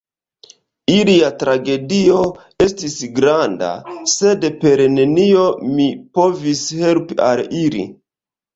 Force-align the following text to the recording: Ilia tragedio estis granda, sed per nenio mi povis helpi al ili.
Ilia 0.93 1.27
tragedio 1.43 2.21
estis 2.65 2.95
granda, 3.21 3.69
sed 4.15 4.49
per 4.65 4.83
nenio 4.97 5.47
mi 5.77 5.87
povis 6.19 6.67
helpi 6.83 7.23
al 7.31 7.47
ili. 7.65 7.89